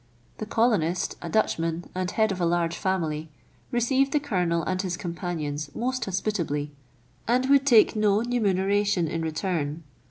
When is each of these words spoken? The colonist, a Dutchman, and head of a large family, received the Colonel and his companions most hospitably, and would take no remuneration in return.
The 0.39 0.47
colonist, 0.47 1.15
a 1.21 1.29
Dutchman, 1.29 1.85
and 1.93 2.09
head 2.09 2.31
of 2.31 2.41
a 2.41 2.45
large 2.47 2.75
family, 2.75 3.29
received 3.69 4.13
the 4.13 4.19
Colonel 4.19 4.63
and 4.63 4.81
his 4.81 4.97
companions 4.97 5.69
most 5.75 6.05
hospitably, 6.05 6.71
and 7.27 7.47
would 7.51 7.67
take 7.67 7.95
no 7.95 8.23
remuneration 8.23 9.07
in 9.07 9.21
return. 9.21 9.83